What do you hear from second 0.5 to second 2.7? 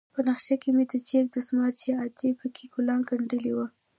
کښې مې د جيب دسمال چې ادې پکښې